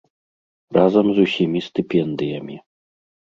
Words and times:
Разам 0.77 1.11
з 1.17 1.27
усімі 1.27 1.59
стыпендыямі. 1.67 2.57